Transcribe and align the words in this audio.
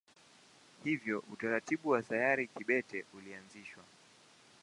Hivyo 0.83 1.23
utaratibu 1.33 1.89
wa 1.89 2.01
sayari 2.03 2.47
kibete 2.47 3.05
ulianzishwa. 3.17 3.83